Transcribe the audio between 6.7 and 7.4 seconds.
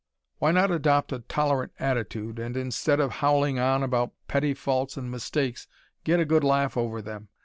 over them?